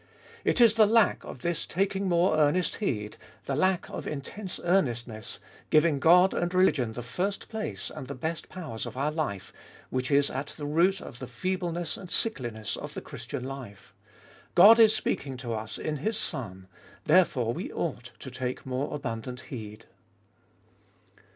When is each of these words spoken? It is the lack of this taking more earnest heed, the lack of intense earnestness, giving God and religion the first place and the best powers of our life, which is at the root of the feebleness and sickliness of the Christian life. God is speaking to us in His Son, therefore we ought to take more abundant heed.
It 0.43 0.59
is 0.59 0.73
the 0.73 0.87
lack 0.87 1.23
of 1.23 1.43
this 1.43 1.63
taking 1.67 2.09
more 2.09 2.35
earnest 2.35 2.77
heed, 2.77 3.17
the 3.45 3.55
lack 3.55 3.87
of 3.87 4.07
intense 4.07 4.59
earnestness, 4.63 5.37
giving 5.69 5.99
God 5.99 6.33
and 6.33 6.51
religion 6.55 6.93
the 6.93 7.03
first 7.03 7.49
place 7.49 7.91
and 7.93 8.07
the 8.07 8.15
best 8.15 8.49
powers 8.49 8.87
of 8.87 8.97
our 8.97 9.11
life, 9.11 9.53
which 9.91 10.09
is 10.09 10.31
at 10.31 10.47
the 10.57 10.65
root 10.65 11.01
of 11.01 11.19
the 11.19 11.27
feebleness 11.27 11.97
and 11.97 12.09
sickliness 12.09 12.75
of 12.75 12.95
the 12.95 13.01
Christian 13.01 13.43
life. 13.43 13.93
God 14.55 14.79
is 14.79 14.95
speaking 14.95 15.37
to 15.37 15.53
us 15.53 15.77
in 15.77 15.97
His 15.97 16.17
Son, 16.17 16.67
therefore 17.05 17.53
we 17.53 17.71
ought 17.71 18.09
to 18.21 18.31
take 18.31 18.65
more 18.65 18.91
abundant 18.95 19.41
heed. 19.41 19.85